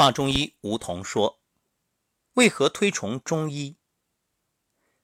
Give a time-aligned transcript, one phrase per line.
[0.00, 1.40] 华中医吴桐说
[2.32, 3.76] ：“为何推崇中医？”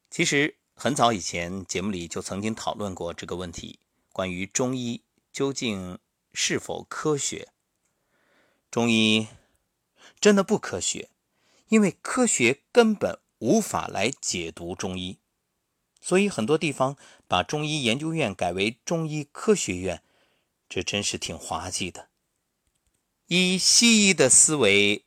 [0.09, 3.79] 其实很早以前节目里就曾经讨论过这个问题，
[4.15, 5.99] 关于中医究竟
[6.33, 7.49] 是否科学？
[8.71, 9.29] 中医
[10.19, 11.11] 真的不科学，
[11.69, 15.19] 因为科学根本无法来解读中医，
[16.01, 16.97] 所以很多地方
[17.29, 20.03] 把中医研究院改为中医科学院，
[20.71, 22.09] 这真是挺滑稽的。
[23.29, 25.05] 以西医的思维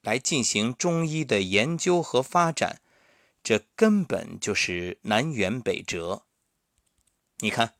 [0.00, 2.80] 来进行中医的研究和发展，
[3.42, 6.24] 这根本就是南辕北辙。
[7.38, 7.74] 你看，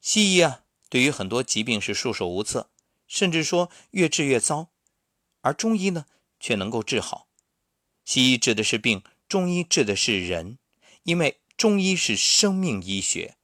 [0.00, 2.70] 西医啊，对于很多疾病是束手无策，
[3.08, 4.70] 甚至说越治越糟；
[5.40, 6.06] 而中医呢，
[6.38, 7.26] 却能够治好。
[8.04, 10.58] 西医治的是病，中医治的是人，
[11.02, 13.36] 因为中医是生命医学，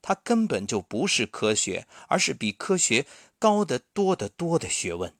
[0.00, 3.06] 它根本就不是科学，而是比科学
[3.40, 5.12] 高得多得多的学问。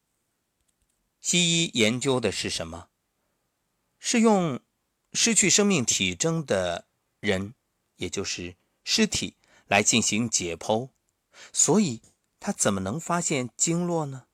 [1.22, 2.88] 西医研究的是什么？
[3.98, 4.60] 是用
[5.12, 6.88] 失去生命体征的
[7.20, 7.54] 人，
[7.96, 9.36] 也就是尸体
[9.68, 10.90] 来进行解剖，
[11.52, 12.02] 所以
[12.40, 14.26] 他怎么能发现经络呢？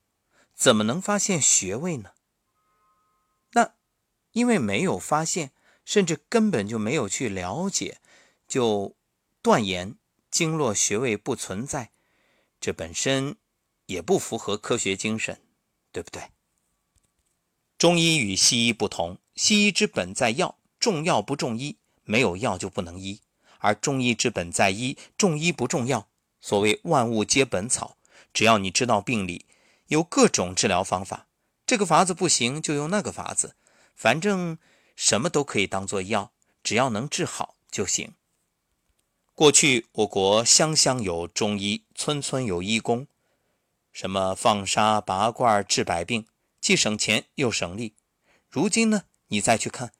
[0.55, 2.13] 怎么能发现穴位呢？
[3.51, 3.75] 那
[4.31, 5.51] 因为没有发现，
[5.85, 8.01] 甚至根本就没有去了解，
[8.47, 8.95] 就
[9.43, 9.95] 断言
[10.31, 11.91] 经络穴位不存在，
[12.59, 13.37] 这本身
[13.85, 15.39] 也不符合科学精神，
[15.91, 16.31] 对不对？
[17.79, 23.21] 中医与西医不同，西医之本在药，重药不重医，没有药就不能医；
[23.59, 26.05] 而中医之本在医，重医不重药。
[26.41, 27.95] 所谓万物皆本草，
[28.33, 29.45] 只要你知道病理，
[29.87, 31.27] 有各种治疗方法，
[31.65, 33.55] 这个法子不行就用那个法子，
[33.95, 34.57] 反正
[34.97, 38.13] 什么都可以当做药，只要能治好就行。
[39.33, 43.07] 过去我国乡乡有中医，村村有医工，
[43.93, 46.25] 什么放沙拔罐治百病。
[46.69, 47.95] 既省钱又省力。
[48.47, 49.91] 如今呢，你再去看，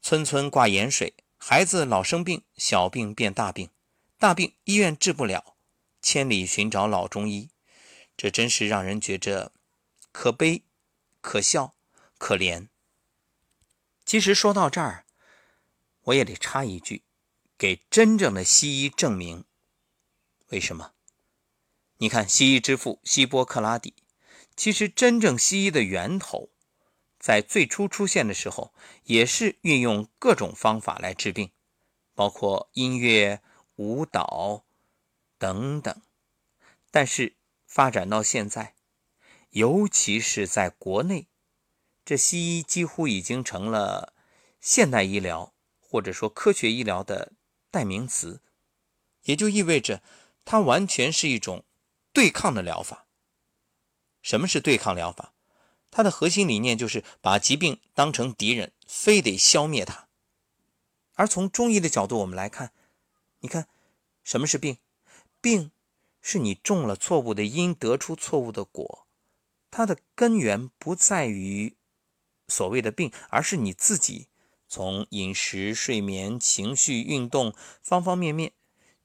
[0.00, 3.70] 村村挂盐水，孩子老生病，小病变大病，
[4.16, 5.56] 大病医院治不了，
[6.00, 7.50] 千里寻找老中医，
[8.16, 9.50] 这真是让人觉着
[10.12, 10.62] 可悲、
[11.20, 11.74] 可笑、
[12.16, 12.68] 可怜。
[14.04, 15.04] 其实说到这儿，
[16.02, 17.02] 我也得插一句，
[17.58, 19.44] 给真正的西医证明。
[20.50, 20.92] 为什么？
[21.96, 23.94] 你看，西医之父希波克拉底。
[24.58, 26.50] 其实，真正西医的源头，
[27.16, 28.74] 在最初出现的时候，
[29.04, 31.52] 也是运用各种方法来治病，
[32.12, 33.40] 包括音乐、
[33.76, 34.64] 舞蹈
[35.38, 36.02] 等等。
[36.90, 37.36] 但是
[37.68, 38.74] 发展到现在，
[39.50, 41.28] 尤其是在国内，
[42.04, 44.12] 这西医几乎已经成了
[44.60, 47.30] 现代医疗或者说科学医疗的
[47.70, 48.42] 代名词，
[49.22, 50.02] 也就意味着
[50.44, 51.64] 它完全是一种
[52.12, 53.04] 对抗的疗法。
[54.28, 55.32] 什么是对抗疗法？
[55.90, 60.06] 它的核心理念就是把疾病当成敌人，非得消灭它。
[61.14, 62.74] 而从中医的角度，我们来看，
[63.40, 63.68] 你看，
[64.22, 64.76] 什么是病？
[65.40, 65.70] 病
[66.20, 69.06] 是你种了错误的因，得出错误的果。
[69.70, 71.74] 它的根源不在于
[72.48, 74.28] 所谓的病，而是你自己
[74.68, 78.52] 从饮食、睡眠、情绪、运动方方面面，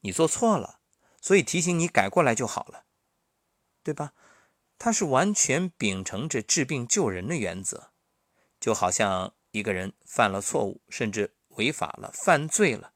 [0.00, 0.80] 你做错了，
[1.22, 2.84] 所以提醒你改过来就好了，
[3.82, 4.12] 对吧？
[4.78, 7.92] 他是完全秉承着治病救人的原则，
[8.60, 12.92] 就好像一个人犯了错误，甚至违法了、犯罪了，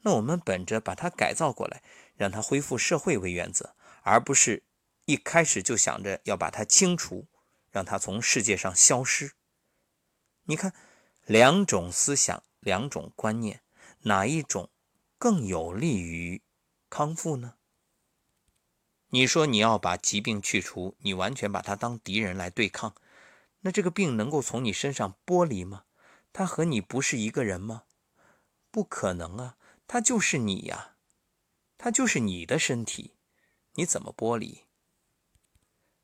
[0.00, 1.82] 那我们本着把他改造过来，
[2.16, 4.64] 让他恢复社会为原则，而不是
[5.04, 7.28] 一开始就想着要把他清除，
[7.70, 9.32] 让他从世界上消失。
[10.44, 10.72] 你看，
[11.26, 13.62] 两种思想、两种观念，
[14.00, 14.70] 哪一种
[15.18, 16.42] 更有利于
[16.88, 17.56] 康复呢？
[19.12, 22.94] 你说你要把疾病去除，你完全把它当敌人来对抗，
[23.60, 25.82] 那这个病能够从你身上剥离吗？
[26.32, 27.82] 他和你不是一个人吗？
[28.70, 29.56] 不可能啊，
[29.88, 30.92] 他就是你呀，
[31.76, 33.14] 他就是你的身体，
[33.74, 34.60] 你怎么剥离？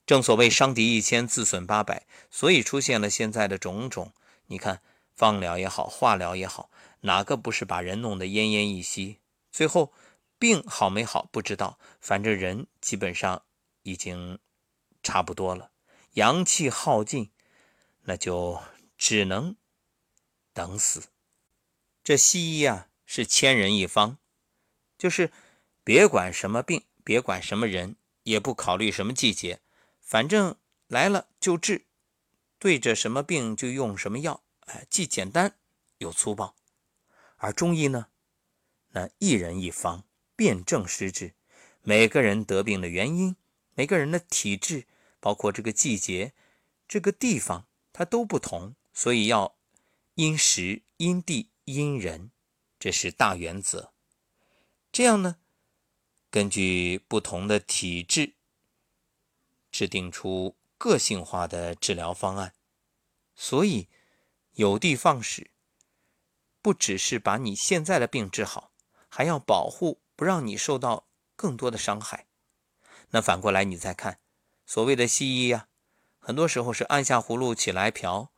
[0.04, 4.12] 正所谓伤敌一千，自损八百，所以出现了现在的种种。
[4.46, 4.82] 你看，
[5.14, 6.70] 放疗也好，化疗也好，
[7.02, 9.20] 哪个不是把人弄得奄奄一息？
[9.52, 9.92] 最后。
[10.38, 13.44] 病好没好不知道，反正人基本上
[13.82, 14.38] 已经
[15.02, 15.72] 差不多了，
[16.12, 17.32] 阳气耗尽，
[18.02, 18.60] 那就
[18.98, 19.56] 只能
[20.52, 21.08] 等死。
[22.04, 24.18] 这西医啊是千人一方，
[24.98, 25.32] 就是
[25.82, 29.60] 别管什么病，别管什么人，也不考虑什么季节，
[30.00, 30.56] 反正
[30.86, 31.86] 来了就治，
[32.58, 35.56] 对着什么病就用什么药，哎，既简单
[35.98, 36.54] 又粗暴。
[37.36, 38.08] 而中医呢，
[38.88, 40.04] 那一人一方。
[40.36, 41.34] 辨证施治，
[41.82, 43.34] 每个人得病的原因，
[43.74, 44.86] 每个人的体质，
[45.18, 46.34] 包括这个季节、
[46.86, 49.56] 这个地方，它都不同，所以要
[50.14, 52.30] 因时、因地、因人，
[52.78, 53.92] 这是大原则。
[54.92, 55.36] 这样呢，
[56.30, 58.34] 根据不同的体质，
[59.70, 62.54] 制定出个性化的治疗方案。
[63.34, 63.88] 所以，
[64.52, 65.50] 有的放矢，
[66.62, 68.72] 不只是把你现在的病治好，
[69.08, 72.26] 还要保护，不让你受到更多的伤害。
[73.10, 74.18] 那反过来，你再看，
[74.66, 75.68] 所谓的西医呀，
[76.18, 78.32] 很多时候是按下葫芦起来瓢，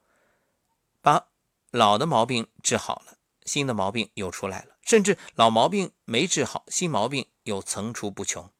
[1.00, 1.28] 把
[1.70, 8.50] 老的毛病治好了，新的毛病又出来了，甚至老毛病没治好，新毛病又层出不穷。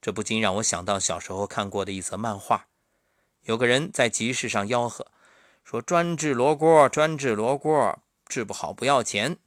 [0.00, 2.68] 这不禁让我想到小时候看过的一则漫画，
[3.42, 5.10] 有个人在集市上吆喝，
[5.64, 9.38] 说专治罗锅，专治罗锅，治不好不要钱。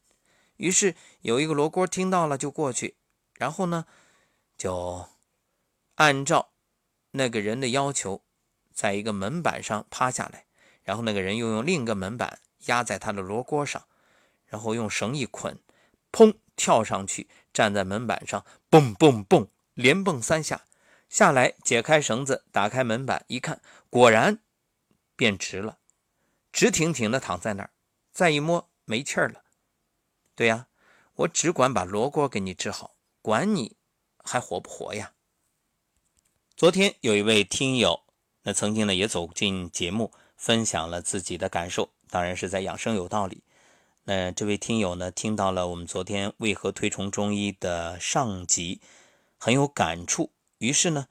[0.57, 2.97] 于是有一个罗锅听到了就过去，
[3.41, 3.87] 然后呢，
[4.55, 5.09] 就。
[5.95, 6.51] 按照
[7.11, 8.23] 那个人的要求，
[8.73, 10.45] 在一个门板上趴下来，
[10.83, 13.85] 然后那个人又用另一个门板压在他的罗锅上，
[14.47, 15.59] 然后用绳一捆，
[16.11, 20.65] 砰跳上去，站在门板上，蹦蹦蹦，连蹦三下，
[21.07, 23.61] 下来解开绳子，打开门板一看，
[23.91, 24.39] 果然
[25.15, 25.77] 变直了，
[26.51, 27.69] 直挺挺的躺在那儿，
[28.11, 29.43] 再一摸没气儿了。
[30.33, 30.67] 对呀，
[31.13, 32.90] 我只管把罗锅给你治好，
[33.21, 33.75] 管你
[34.23, 35.13] 还活不活呀？
[36.55, 38.03] 昨天有一位听友，
[38.43, 43.43] 那曾经呢也走进节目，分享了自己的感受，当然是在养生有道理。
[44.03, 48.81] 那这位听友呢，听到了我们昨天为何推崇中医的上集，
[49.37, 51.07] 很有感触，于是呢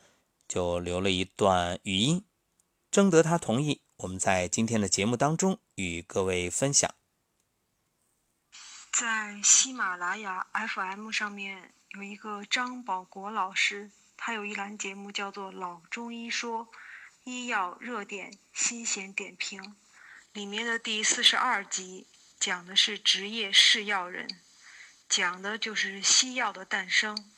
[0.49, 2.25] 就留了一段语音，
[2.91, 6.93] 征得他同意，我们在今天的节目当中与各位分享。
[8.93, 13.91] 在喜马拉雅 FM 上面有一个张保国老师。
[14.23, 16.67] 他有一栏节目叫做《老中医说》，
[17.25, 19.75] 医药热点新鲜点评，
[20.35, 22.07] 里面的第四十二集
[22.39, 24.29] 讲的是职业试药人，
[25.09, 27.33] 讲的就是西药的诞生。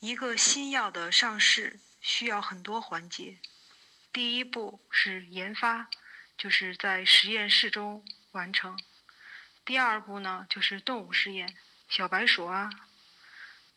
[0.00, 3.38] 一个新药的上市需要很多环节，
[4.10, 5.90] 第一步是研发，
[6.38, 8.74] 就是在实验室中完成；
[9.62, 11.54] 第二步呢就是动物试验，
[11.86, 12.70] 小白鼠啊，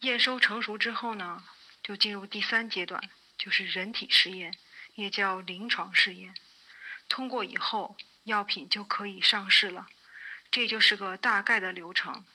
[0.02, 1.44] 验收成熟之后呢。
[1.84, 4.58] 就进入第三阶段，就是人体试验，
[4.96, 6.34] 也叫临床试验。
[7.08, 9.88] 通过以后，药品就可以上市了。
[10.50, 12.26] 这就是个大概的流程。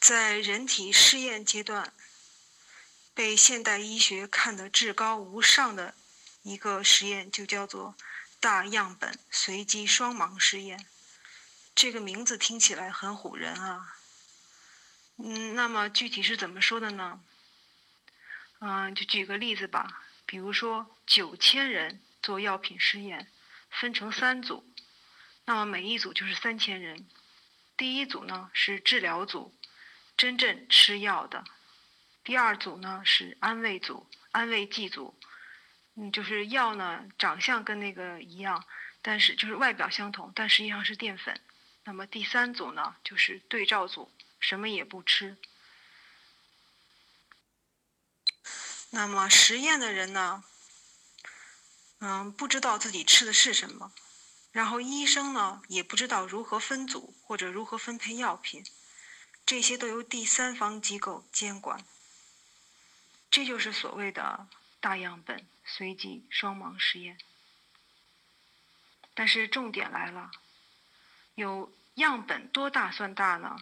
[0.00, 1.92] 在人体试验阶段，
[3.14, 5.94] 被现代医学看得至高无上的
[6.42, 7.94] 一个实验，就叫做
[8.40, 10.88] 大样本随机双盲试验。
[11.72, 13.97] 这个名字听起来很唬人啊。
[15.20, 17.20] 嗯，那么具体是怎么说的呢？
[18.60, 23.30] 嗯，就举个例子吧，比如说九千人做药品试验，
[23.68, 24.64] 分成三组，
[25.44, 27.04] 那么每一组就是三千人。
[27.76, 29.52] 第一组呢是治疗组，
[30.16, 31.42] 真正吃药的；
[32.22, 35.18] 第二组呢是安慰组，安慰剂组，
[35.96, 38.64] 嗯，就是药呢长相跟那个一样，
[39.02, 41.40] 但是就是外表相同，但实际上是淀粉。
[41.84, 44.12] 那么第三组呢就是对照组。
[44.38, 45.36] 什么也不吃。
[48.90, 50.44] 那么实验的人呢？
[52.00, 53.92] 嗯，不知道自己吃的是什么。
[54.52, 58.64] 然后医生呢，也不知道如何分组或者如何分配药品，
[59.44, 61.84] 这些都由第三方机构监管。
[63.30, 64.48] 这就是所谓的
[64.80, 67.18] 大样本随机双盲实验。
[69.14, 70.30] 但是重点来了，
[71.34, 73.58] 有样本多大算大呢？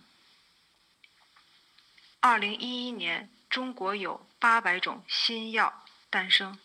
[2.21, 6.59] 二零一一年，中国有八百种新药诞生。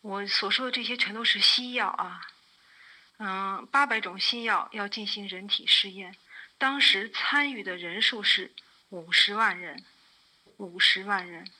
[0.00, 2.20] 我所说的这些全都是西药啊。
[3.18, 6.16] 嗯，八百种新药要进行人体试验，
[6.58, 8.54] 当时参与的人数是
[8.88, 9.84] 五十万人。
[10.56, 11.50] 五十万人，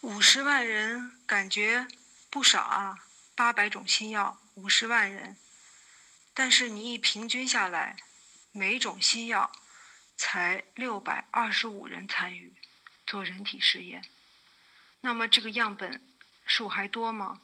[0.00, 1.86] 五十万人感觉
[2.28, 3.06] 不少啊。
[3.36, 5.36] 八百种新药，五十万人，
[6.34, 7.96] 但是你一平均下来，
[8.50, 9.52] 每种新药。
[10.20, 12.52] 才六百二十五人参与
[13.06, 14.04] 做人体试验，
[15.00, 16.02] 那么这个样本
[16.44, 17.40] 数还多吗？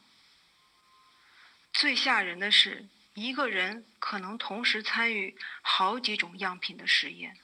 [1.73, 7.35] 最吓人的是，一个人可能同时参与好几种样品的实验。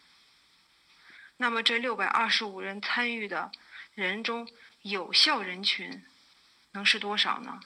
[1.38, 3.52] 那么这六百二十五人参与的
[3.96, 4.48] 人中，
[4.84, 6.06] 有效人群
[6.74, 7.60] 能是多少呢？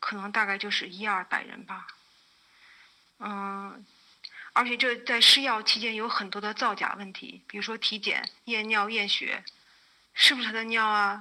[0.00, 1.86] 可能大概就是一二百人吧。
[3.20, 3.86] 嗯。
[4.52, 9.44] 而且这在试药期间有很多的造假问题，比如说体检、验尿、验血，
[10.12, 11.20] 是不是他的尿啊？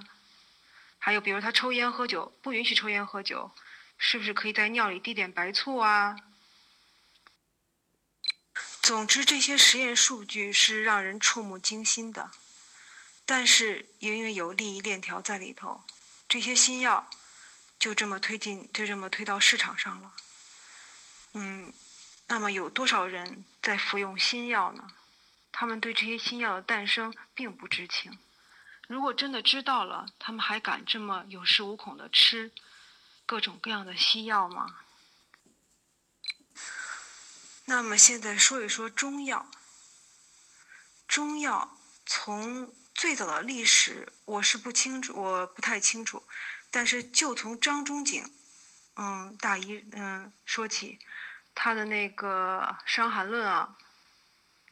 [0.97, 3.51] 还有比如他抽烟喝酒，不允许抽烟喝酒，
[3.97, 6.17] 是不是可以在尿里滴点白醋啊？
[8.81, 12.31] 总之，这些实验数据是让人触目惊心的，
[13.25, 15.83] 但是因为有利益链条在里头，
[16.27, 17.07] 这些新药
[17.77, 20.13] 就这么推进，就这么推到市场上了。
[21.33, 21.71] 嗯，
[22.29, 24.87] 那么有多少人在服用新药呢？
[25.51, 28.17] 他们对这些新药的诞生并不知情。
[28.87, 32.51] 如果真的知道了，他们还敢这么有恃无恐的吃
[33.25, 34.81] 各种各样的西药吗？
[37.65, 39.49] 那么现在说一说中药。
[41.07, 46.23] 中药从最早的历史我是不清楚，我不太清楚。
[46.69, 48.31] 但是就从张仲景，
[48.95, 50.99] 嗯，大医嗯说起，
[51.53, 53.77] 他的那个《伤寒论》啊，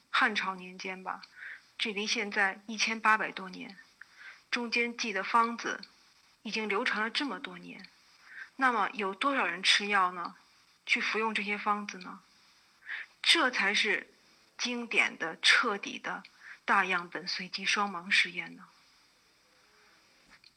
[0.10, 1.22] 汉朝年间吧，
[1.78, 3.78] 距离现在一千八百多年，
[4.50, 5.82] 中间记的方子
[6.44, 7.88] 已经流传了这么多年。
[8.56, 10.36] 那么有多少人吃药呢？
[10.86, 12.22] 去服用这些方子呢？
[13.22, 14.14] 这才是
[14.58, 16.24] 经典的、彻底的
[16.64, 18.64] 大样本随机双盲实验呢。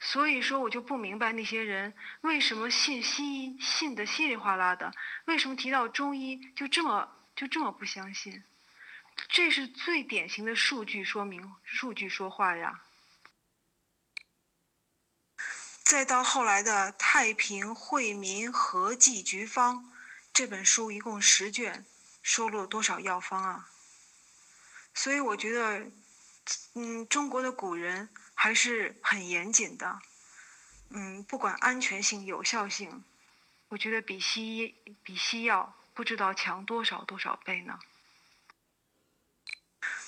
[0.01, 4.93] 所以说，我就不明白那些人为什么信西医信的稀里哗啦的，
[5.27, 8.43] 为什么提到中医就这么就这么不相信？
[9.29, 12.83] 这是最典型的数据说明，数据说话呀。
[15.83, 19.85] 再到后来的《太平惠民和剂局方》
[20.33, 21.85] 这本书，一共十卷。
[22.23, 23.71] 收录了多少药方啊？
[24.93, 25.91] 所以我觉得，
[26.75, 28.11] 嗯，中国的古人
[28.43, 30.01] 还是很严谨的，
[30.89, 33.05] 嗯，不管安全性、有效性，
[33.69, 37.79] 我觉得比西医、比西药不知道强多少多少倍呢。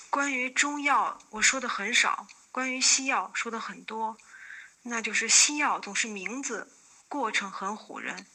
[0.09, 4.17] 关于中药，我说的很少；关于西药，说的很多。
[4.81, 6.75] 那就是西药总是名字、
[7.07, 8.25] 过程很唬人，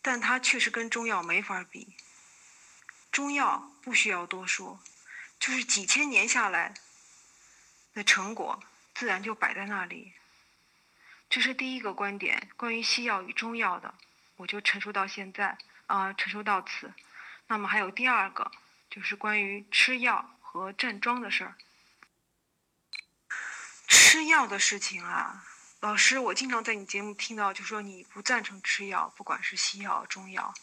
[0.00, 1.94] 但它确实跟中药没法比。
[3.12, 4.80] 中药不需要多说，
[5.38, 6.72] 就是几千年下来
[7.92, 8.62] 的成果，
[8.98, 10.14] 自然就摆在那里。
[11.28, 13.92] 这是第一个观点，关于西药与中药的，
[14.36, 16.94] 我就陈述到现在啊，陈述到此。
[17.48, 18.50] 那么还有第二个，
[18.88, 21.54] 就是关于吃药和站桩的事儿。
[23.86, 25.44] 吃药的事情啊，
[25.80, 30.54] 老师，我经常在你节目听到，就说你不赞成吃药，不管是西药、中药。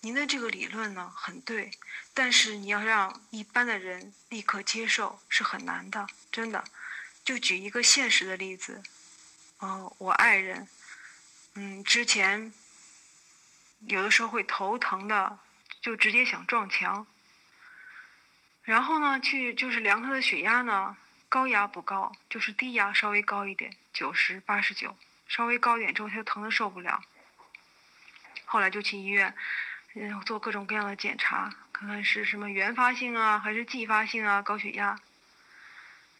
[0.00, 1.72] 您的这个理论呢很对，
[2.14, 6.64] 但是你要让一般的人立刻接受是很难的，真的。
[7.28, 8.82] 就举一个现实的例子，
[9.58, 10.66] 哦，我爱人，
[11.56, 12.50] 嗯，之前
[13.80, 15.38] 有的时候会头疼的，
[15.82, 17.06] 就直接想撞墙。
[18.62, 20.96] 然后呢，去就是量他的血压呢，
[21.28, 27.04] 高压不高，就是低压稍微高一点，九十八十九，稍微高一点之后他就疼的受不了。
[28.46, 29.34] 后来就去医院。
[29.94, 34.98] 嗯做各种各样的检查，看看是什么原发性啊，还是继发性啊，高血压。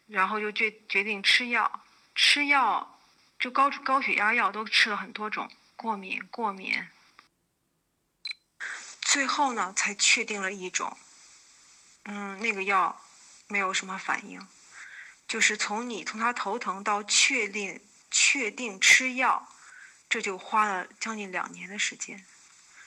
[0.09, 1.85] 然后就决决定吃药，
[2.15, 2.99] 吃药
[3.39, 6.89] 就高高血压药都吃了很多种，过敏过敏。
[9.01, 10.97] 最后呢，才确定了一种，
[12.05, 13.01] 嗯，那个药
[13.47, 14.47] 没有什么反应，
[15.27, 19.49] 就是从你从他头疼到确定确定吃药，
[20.09, 22.25] 这就花了将近两年的时间。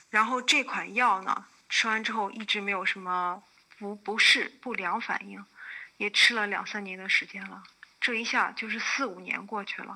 [0.10, 3.42] 然后这款药呢，吃完之后一直没有什么
[3.80, 5.44] 不不适、不良反应，
[6.02, 7.62] 也吃了两三年的时间了。
[8.00, 9.96] 这一下就是四五年过去了。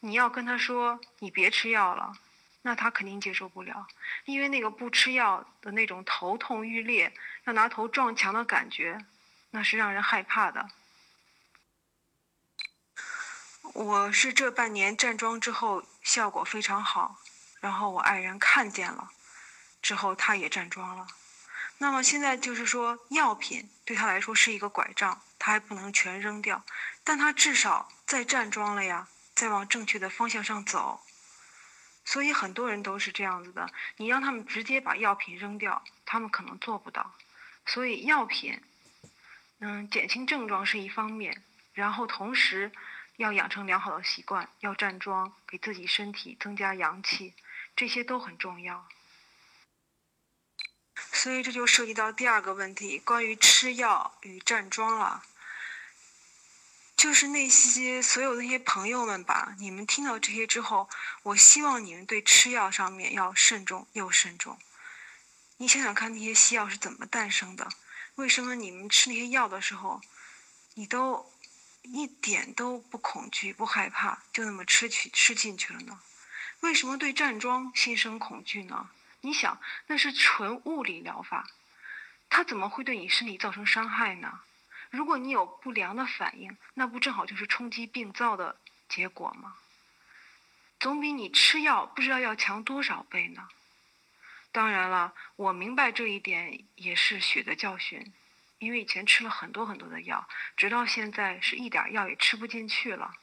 [0.00, 2.12] 你要跟他说你别吃药了，
[2.62, 3.86] 那他肯定接受不了，
[4.24, 7.14] 因为那个不吃药的那种头痛欲裂、
[7.44, 8.98] 要拿头撞墙的感觉，
[9.50, 10.68] 那是让人害怕的。
[13.74, 17.20] 我是这半年站桩之后效果非常好，
[17.60, 19.12] 然后我爱人看见了。
[19.80, 21.06] 之后他也站桩了，
[21.82, 26.62] 那么现在就是说，药品对他来说是一个拐杖，他还不能全扔掉，
[27.02, 31.02] 但他至少在站桩了呀，在往正确的方向上走。
[32.04, 37.14] 所以很多人都是这样子的，你让他们直接把药品扔掉，他们可能做不到。
[37.66, 38.62] 所以药品，
[39.58, 41.42] 嗯，减轻症状是一方面，
[41.74, 42.70] 然后同时
[43.16, 47.34] 要养成良好的习惯，要站桩，给自己身体增加阳气，
[47.74, 48.86] 这些都很重要。
[51.22, 55.22] 所以这就涉及到第二个问题，关于吃药与站桩了。
[56.96, 60.90] 就是那些所有那些朋友们吧，你们听到这些之后，
[61.22, 64.58] 我希望你们对吃药上面要慎重又慎重。
[65.58, 67.68] 你想想看，那些西药是怎么诞生的？
[68.16, 70.00] 为什么你们吃那些药的时候，
[70.74, 71.32] 你都
[71.82, 76.00] 一点都不恐惧、不害怕，就那么吃去吃进去了呢？
[76.62, 78.90] 为什么对站桩心生恐惧呢？
[79.22, 81.48] 你想，那是纯物理疗法，
[82.28, 84.40] 它怎么会对你身体造成伤害呢？
[84.90, 89.56] 如果你有不良的反应，那不正好就是冲击病灶的结果吗？
[90.78, 93.48] 总比你吃药不知道要强多少倍呢。
[94.50, 98.12] 当然了，我明白这一点也是血的教训，
[98.58, 103.14] 因为以前吃了很多很多的药，直到现在是一点药也吃不进去了。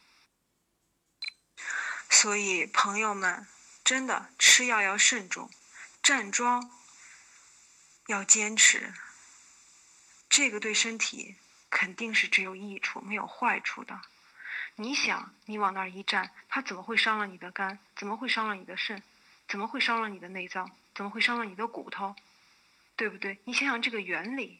[2.09, 3.45] 所以，朋友们，
[3.83, 5.51] 真的吃药要慎重，
[6.09, 6.71] 站桩
[8.07, 8.95] 要坚持，
[10.27, 11.35] 这个对身体
[11.69, 14.01] 肯定是只有益处没有坏处的。
[14.73, 17.77] 你想，你往那儿一站，它怎么会伤了你的肝？
[17.95, 19.03] 怎么会伤了你的肾？
[19.47, 20.75] 怎么会伤了你的内脏？
[20.95, 22.15] 怎么会伤了你的骨头？
[22.95, 23.37] 对不对？
[23.43, 24.59] 你想想这个原理。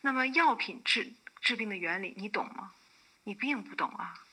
[0.00, 1.12] 那么药品治
[1.42, 2.72] 治病的原理，你懂吗？
[3.22, 4.24] 你并不懂啊。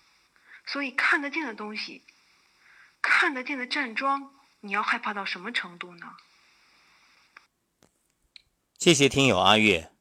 [0.65, 2.03] 所以看得见的东西。
[3.03, 6.17] 看得见的站桩，你要害怕到什么程度呢？
[8.79, 9.91] 谢谢听友阿月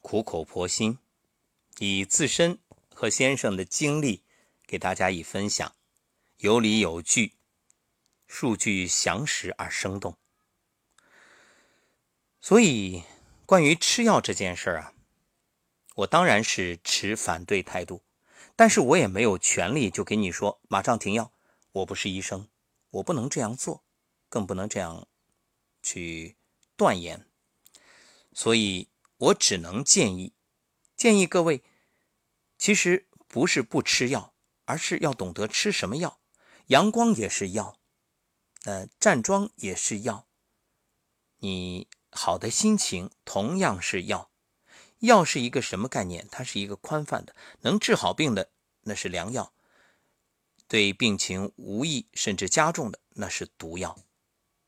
[0.00, 0.98] 苦口婆心，
[1.78, 2.58] 以自身
[2.92, 4.24] 和先生的经历
[4.66, 5.72] 给大家以分享，
[6.38, 7.34] 有理有据，
[8.26, 10.16] 数据详实而生动。
[12.40, 13.04] 所以，
[13.46, 14.92] 关于吃药这件事儿啊，
[15.94, 18.02] 我当然是持反对态度，
[18.56, 21.30] 但是我也没有权利就给你说马上停药。
[21.70, 22.48] 我不是医生，
[22.90, 23.84] 我不能这样做，
[24.28, 25.06] 更不能这样
[25.80, 26.34] 去
[26.76, 27.28] 断言，
[28.34, 30.34] 所以我只能建议，
[30.96, 31.62] 建议各位，
[32.58, 36.20] 其实不是不吃药，而是要懂得吃什么药。
[36.66, 37.78] 阳光也是药，
[38.64, 40.26] 呃，站桩也是药，
[41.38, 44.30] 你好的心情同样是药。
[45.00, 46.26] 药是一个什么概念？
[46.30, 48.50] 它是一个宽泛的，能治好病的，
[48.82, 49.52] 那是良药。
[50.66, 53.98] 对病情无益甚至加重的，那是毒药。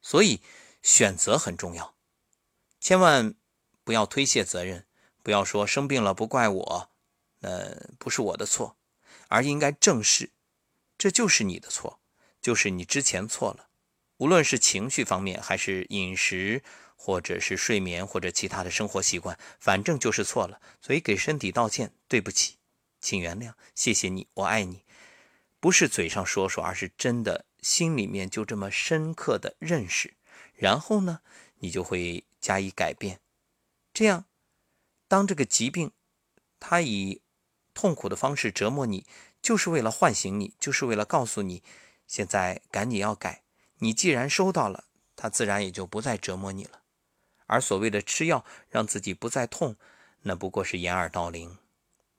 [0.02, 0.42] 所以
[0.82, 1.96] 选择很重要，
[2.78, 3.34] 千万
[3.86, 4.84] 不要推卸责任，
[5.22, 6.90] 不要说生病了不怪我，
[7.42, 8.76] 呃不是我的错，
[9.28, 10.32] 而应该正视，
[10.98, 12.00] 这就是你的错，
[12.42, 13.68] 就是你之前错了。
[14.16, 16.64] 无论是情绪方面，还是饮食，
[16.96, 20.60] 或者是睡眠，或者其他的生活习惯，反正就是错了。
[20.80, 22.56] 所以给身体道歉，对不起，
[23.00, 24.82] 请原谅，谢谢你，我爱你。
[25.60, 30.14] 不是嘴上说说，而是真的心里面就这么深刻的认识，
[30.56, 31.20] 然后呢，
[31.60, 33.20] 你就会加以改变。
[33.96, 34.26] 这样，
[35.08, 35.90] 当这个疾病，
[36.60, 37.22] 它以
[37.72, 39.06] 痛苦的方式折磨你，
[39.40, 41.62] 就是为了唤醒你，就是为了告诉你，
[42.06, 43.42] 现在赶紧要改。
[43.78, 44.84] 你既然收到了，
[45.16, 46.82] 它自然也就不再折磨你了。
[47.46, 49.76] 而所谓的吃药让自己不再痛，
[50.24, 51.56] 那不过是掩耳盗铃。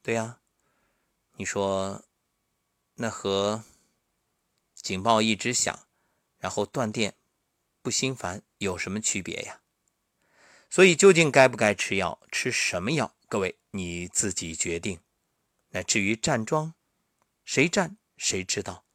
[0.01, 0.39] 对呀，
[1.33, 2.03] 你说。
[2.99, 3.63] 那和
[4.73, 5.85] 警报一直响，
[6.39, 7.13] 然后断电
[7.83, 9.61] 不心烦有什么区别呀？
[10.69, 14.99] 所以究竟该不该吃药，吃什么药，各位你自己决定。
[15.69, 16.73] 那至于站桩，
[17.45, 18.86] 谁站谁知道。